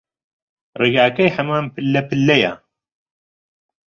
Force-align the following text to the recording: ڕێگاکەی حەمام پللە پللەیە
ڕێگاکەی 0.79 1.33
حەمام 1.35 1.65
پللە 1.75 2.01
پللەیە 2.09 2.53